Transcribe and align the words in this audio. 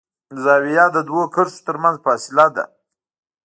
زاویه 0.43 0.85
د 0.95 0.97
دوو 1.07 1.23
کرښو 1.35 1.63
تر 1.67 1.75
منځ 1.83 1.95
فاصله 2.05 2.45
ده. 2.55 2.63